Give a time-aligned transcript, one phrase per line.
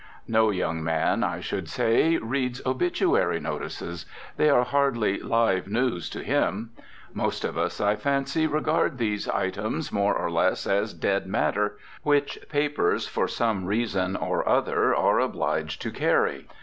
[0.27, 4.07] No young man, I should say, reads obituary notices.
[4.35, 6.71] They are hardly "live news" to him.
[7.13, 12.39] Most of us, I fancy, regard these "items" more or less as "dead matter" which
[12.49, 16.47] papers for some reason or other are obliged to carry.